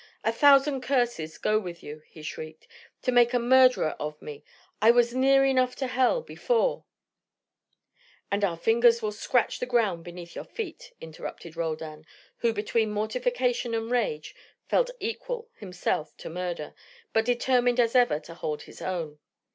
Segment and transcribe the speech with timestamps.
[0.23, 2.67] "A thousand curses go with you," he shrieked,
[3.03, 4.43] "to make a murderer of me.
[4.81, 6.85] I was near enough to hell before"
[8.31, 13.75] "And our fingers will scratch the ground beneath your feet," interrupted Roldan, who between mortification
[13.75, 14.35] and rage
[14.67, 16.73] felt equal himself to murder,
[17.13, 19.19] but determined as ever to hold his own.